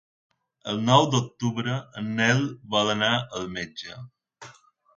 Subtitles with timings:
[0.71, 2.43] El nou d'octubre en Nel
[2.77, 4.03] vol anar al metge.